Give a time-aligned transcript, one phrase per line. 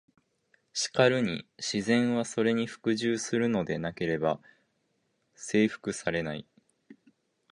[0.73, 4.41] しかるに「自然は、それに服従するのでなければ
[5.35, 6.47] 征服されない」。